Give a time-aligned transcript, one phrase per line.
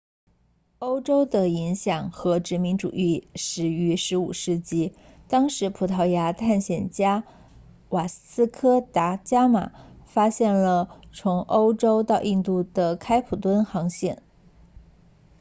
[0.79, 4.95] 欧洲的影响和殖民主义始于15世纪
[5.27, 7.23] 当时葡萄牙探险家
[7.89, 14.23] 瓦斯科达伽马 vasco da gama 发现了从欧洲到印度的开普敦航线